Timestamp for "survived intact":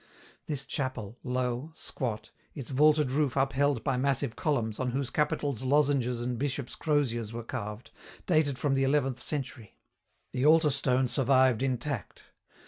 11.07-12.23